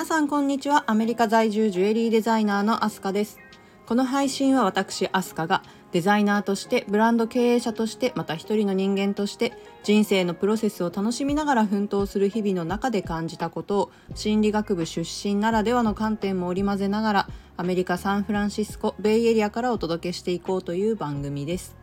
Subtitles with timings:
[0.00, 0.84] 皆さんこんにちは。
[0.86, 3.38] アメリカ在住ジュエリーデザイナーのアスカです。
[3.84, 5.62] この配信は私アスカが
[5.92, 21.76] デザイナーとしてブランド経営者としてまた一人の人間として人生のプロセスを楽しみながら奮闘する日々の中で感じたことを心理学部出身ならではの観点も織り交ぜながらアメリカ・サンフランシスコベイエリアからお届けしていこうという番組です。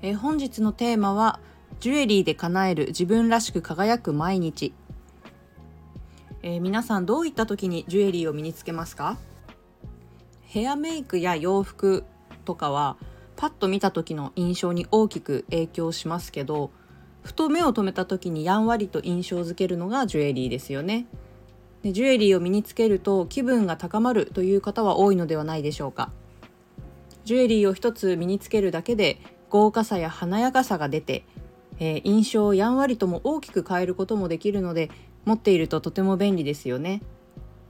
[0.00, 1.40] え本日のテーマは
[1.80, 4.72] ジュエリーで叶える自分らしく輝く毎日。
[6.44, 9.16] えー、皆さんどういった時にジュエリーを身につけますか？
[10.42, 12.04] ヘアメイクや洋服
[12.44, 12.96] とかは
[13.36, 16.70] パッと見た時の印象に大きく影響しますけど
[17.22, 21.06] ふと目を留めた時にやんわりと印象づけるのがジュエリーですよね。
[21.82, 26.10] でジュエリーを身につけると気分が高まるという方は多いのではないでしょうか。
[27.24, 31.24] ジュエリーを一つ身につけるだけで豪華さや華やかさが出て、
[31.78, 34.90] えー、印象をやんわりとも大きく変えることもできるので
[35.24, 37.02] 持っているととても便利ですよね。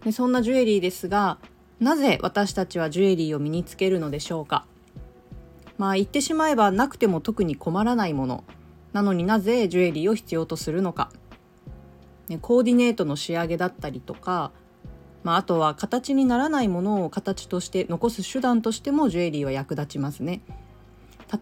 [0.05, 1.39] でそんなジュエリーですが
[1.81, 4.67] なぜ私たちはジュエリーを身につけるのでしょうか？
[5.79, 8.45] まあ言ってしまえばなくても特に困らないもの。
[8.93, 11.11] なのになぜジュエリーを必要とするのか、
[12.29, 14.53] ね、コーディネートの仕上げだったりとか、
[15.23, 20.43] まあ、あとは形にならないものを形として残す手段としてもジュエリーは役立ちますね。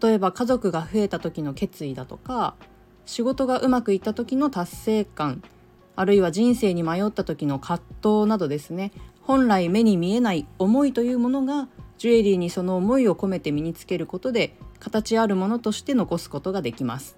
[0.01, 2.55] 例えば家族が増えた時の決意だとか
[3.05, 5.43] 仕事がうまくいった時の達成感。
[5.95, 8.91] あるいは人生に迷った時の葛藤などですね。
[9.21, 17.15] 本来目に見えない思いというものがジュエリーにその思いを込めて身につけることで形あるものとして残すことができます、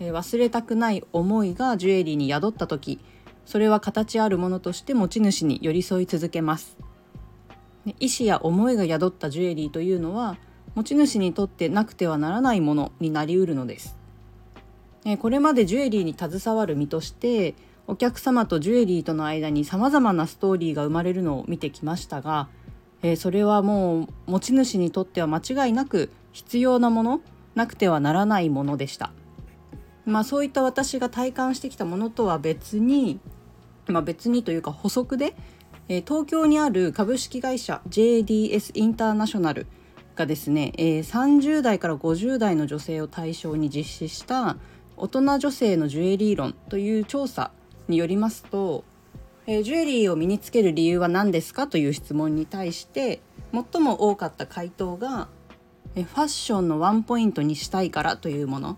[0.00, 3.00] えー、忘れたくない思いがジュエリーに宿った時
[3.46, 6.76] それは形あるものとして持ち主に寄り添い続けます。
[7.98, 10.36] 意思や思いが宿ったジュエリーというのは
[10.74, 13.99] 持ち主にとってなくてはならないものになりうるのです。
[15.18, 17.54] これまでジュエリーに携わる身として
[17.86, 22.48] お客様とジュエリーとの間にさまざまなストーリーが生まれるのを見てきましたが、
[23.16, 27.20] それはもう持ち主にとっては間違いなく必要なもの
[27.54, 29.12] なくてはならないものでした。
[30.04, 33.20] まあ、そういった私が体感してきたものとは別に、
[33.86, 35.34] まあ、別にというか補足で、
[35.88, 39.66] 東京にある株式会社 JDS インターナショナル
[40.14, 44.56] がですね、え30代から50代の女性を対象に実施した
[45.02, 47.52] 大人女性のジュエリー論という調査
[47.88, 48.84] によりますと、
[49.46, 55.28] えー、ジュエリーを身につける理由は何ですかという質問に対して最も多かった回答が、
[55.94, 58.76] えファッションのワンポイントにしたいからというもの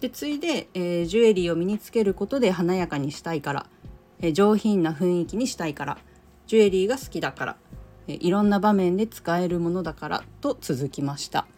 [0.00, 3.66] で次いで、えー、ジュエリーを身につけることで華やかにしたいから、
[4.20, 5.98] え、上品な雰囲気にしたいから
[6.46, 7.56] ジュエリーが好きだから、
[8.06, 11.48] えいろんな場面で使えるものだからと続きました。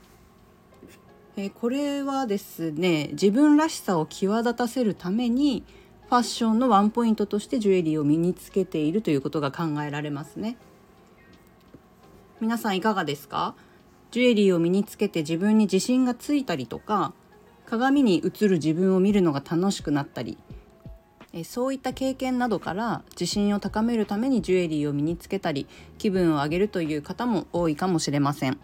[1.40, 5.64] えー、これはですね自分らしさを際立たせるために
[6.10, 10.58] ファッションのワンポイントとしてジュエリーを身につけているということが考えられますね
[12.40, 13.54] 皆さんいかがですか？
[14.10, 17.14] ジュエリーを身につけて自分に自信がついたりとか
[17.64, 20.36] 鏡に映る自分を見るのが楽しくなったり
[21.32, 28.58] えそういった経験などから自信を高めるためにジュエリーを身につけたり気分を上げるという方も多いかもしれません。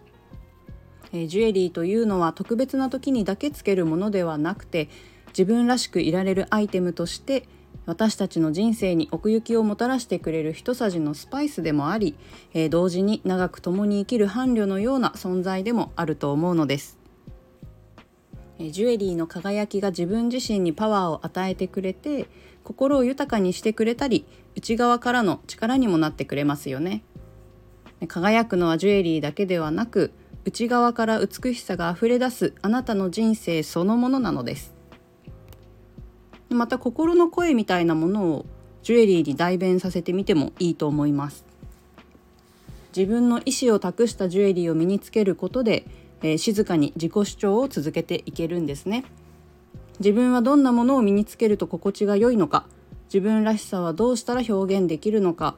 [1.12, 4.88] えジュエリーというのは特別な時にだけつけるものではなくて
[5.28, 7.48] 自分らしくいられるアイテムとして
[7.84, 12.16] 私たちの人生に奥行きをもたらしてくれる一さじのスパイスでもあり、
[12.52, 16.98] え、同時に長く共に生きる伴侶のような存在でもあると思うのです。
[18.58, 22.26] えジュエリーの輝きが自分自身にパワーを与えてくれて
[22.64, 24.24] 心を豊かにしてくれたり
[24.56, 27.02] 内側からの力にもなってくれますよね。
[28.08, 30.12] 輝くのはジュエリーだけではなく
[30.46, 34.76] 内側から美しさがあふれ出すあなたの人生そのものなのです。
[36.50, 38.46] また心の声みたいなものを
[38.84, 41.44] ジュエリーに代弁させてみてもいいと思います。
[42.96, 45.84] 自分の意思を託したジュエリーを身につけることで、
[46.22, 49.04] えー、静かに自己主張を続けていけるんですね。
[49.98, 52.66] 自分はどんなものを身につけると心地が良いのか
[53.12, 55.56] 自分らしさはどうしたら表現できるのか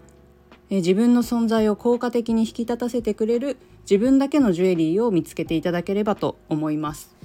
[0.71, 3.57] え自分の存在を効果的に引き立たせてくれる
[3.89, 7.17] 自分だけのジュエリーを見つけていただければと思います。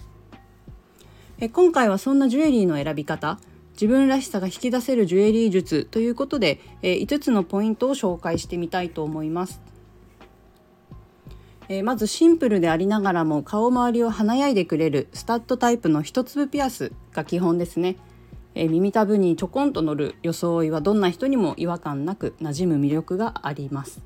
[1.40, 3.38] え今回はそんなジュエリーの選び方
[3.74, 9.62] 自分らしさが引き出せるジュエリー術ということで、え5つのポイントを紹介してみたいと思います、
[11.68, 17.98] えまずシンプルでありながらも顔周りを華やいでくれるスタッドタイプの一粒ピアスが基本ですね。
[18.56, 24.00] え、耳たぶにちょこんと乗る装いはどんな人にも違和感なく馴染む魅力があります。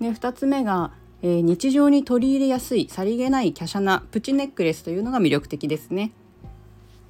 [0.00, 0.92] で2つ目が、
[1.22, 6.12] えー、日常に取り入れやすいさりげない華奢なプチネックレスというのが魅力的ですね。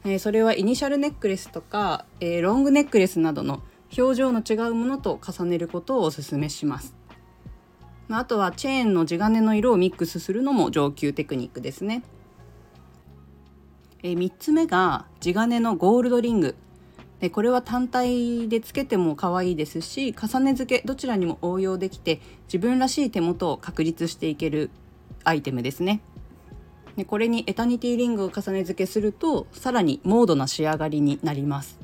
[0.04, 3.62] えー、それはイニシャルネックレスとか、えー、ロングネックレスなどの
[3.96, 6.94] 表情の違うものと重ねることをお勧めします。
[8.10, 12.02] あとはチェーンの地金の色をミックスするのも上級テクニックですね。
[14.02, 16.54] えー、3つ目が地金のゴールドリング
[17.20, 24.70] でこれは単体でつけても可愛いですし重ね付けどちらにも応用できて自分らしい手元を確立していける
[25.24, 26.00] アイテムですね。
[26.96, 31.78] でこれにエタニティリングを重ね付けするとさらにモードな仕上がりになります。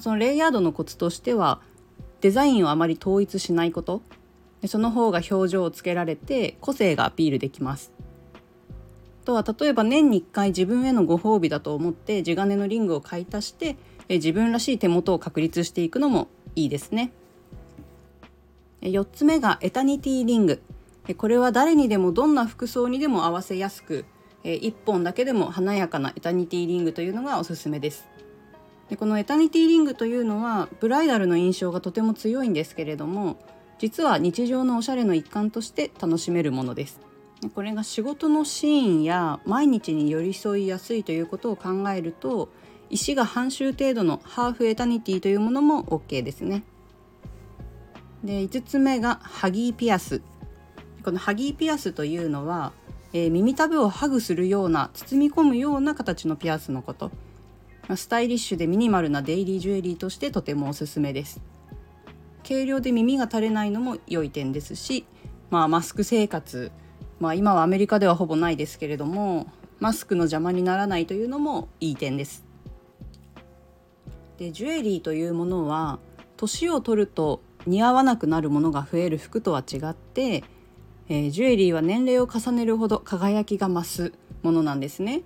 [0.00, 1.60] そのレイヤードのコツとしては
[2.20, 4.02] デザインをあまり統一しないこと
[4.60, 7.92] でその方が表情をつけられて個性がアピールできます。
[9.24, 13.76] とは例えば年に1回自分へのご褒美だと思って地金のリングを買い足して
[14.08, 17.12] え自分らしい手元を確立していくのもいいですね。
[18.82, 20.62] 4つ目がエタニティリング。
[21.16, 24.06] これは誰にでもどんな服装にでも合わせやすく
[24.42, 28.08] 1本だけでも華やかなエタニティリングというのがおすすめです。
[28.88, 33.38] でこのエタニティリングというのはブライダルの印象がとても強いんですけれども
[33.78, 37.00] 実は日常のおしゃれの一環として楽しめるものです。
[37.54, 42.48] これが仕事のシーンや毎日に寄り添いやすいということを考えると
[42.90, 46.62] 石が半周程度のハーフエタニティというものも OK ですね。
[48.22, 50.22] で5つ目がハギーピアス。
[51.02, 52.72] このハギーピアスというのは、
[53.12, 57.10] えー、耳たぶをハグするような包み込むような形のピアスのこと。
[57.96, 61.42] スタイリッシュでミニマルなデイリージュエリーとしてとてもおすすめです。
[62.46, 65.04] 軽量で耳が垂れないのも良い点ですし、
[65.50, 66.72] まあ、マスク生活、
[67.20, 69.46] まあ、今はアメリカではほぼないですけれども
[69.80, 72.44] マスクの邪魔にならないというのもいい点です
[74.38, 75.98] でジュエリーというものは
[76.36, 80.44] 年を取ると似合わなくなるものが増える服とは違って、
[81.08, 84.12] えー、ジュエリーは年齢を重ねるほど輝きが増す
[84.42, 85.22] ものなんですね。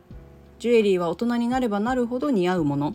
[0.58, 2.94] ジュエリーは大人になればなるほど似合うもの。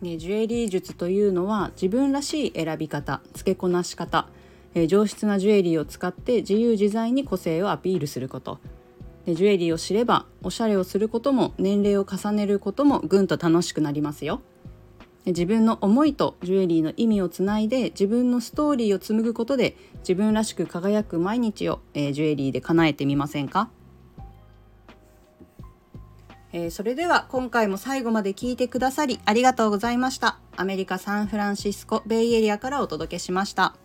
[0.00, 4.28] ね、ジュエリー術というのは自分らしい選び方付けこなし方、
[4.74, 8.58] えー、上質なジュエリーを使って自由自在に個性をアピールすること。
[9.26, 14.42] でジュエリーを知ればおしゃれをすることも年齢を重ねることもぐんと楽しくなりますよ。
[15.24, 23.70] 自分の思いとジュエリーの意味をつないで自分のストーリーを紡ぐことで自分らしく輝く毎日を、えー、ジュエリーで叶えてみませんか、
[26.52, 30.40] えー、それでは今回も最後まで聞いてくださりありがとうございました。
[30.56, 33.76] アメリカ・サンフランシスコベイエリアからお届けしました。